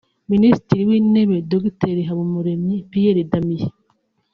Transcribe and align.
Minisitiri 0.31 0.81
w’Intebe 0.89 1.35
Dr 1.51 1.95
Habumuremyi 2.07 2.77
Pierre 2.89 3.27
Damien 3.31 3.71